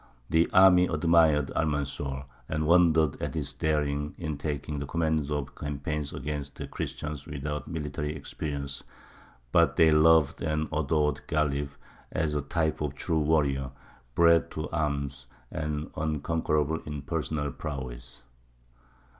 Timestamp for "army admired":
0.49-1.51